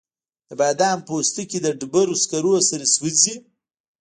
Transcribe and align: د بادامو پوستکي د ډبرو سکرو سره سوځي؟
د 0.49 0.49
بادامو 0.59 1.05
پوستکي 1.07 1.59
د 1.61 1.67
ډبرو 1.79 2.15
سکرو 2.23 2.53
سره 2.69 2.85
سوځي؟ 2.95 3.35